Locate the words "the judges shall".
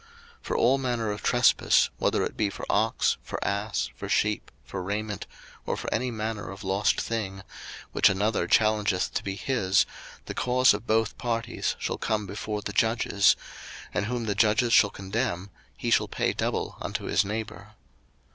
14.25-14.89